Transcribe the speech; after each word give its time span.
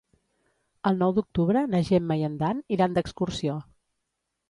El 0.91 0.97
nou 1.03 1.13
d'octubre 1.17 1.63
na 1.75 1.83
Gemma 1.91 2.19
i 2.23 2.27
en 2.31 2.41
Dan 2.43 2.65
iran 2.79 2.99
d'excursió. 2.99 3.63